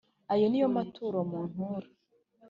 [0.33, 1.87] ayo ni yo maturo muntura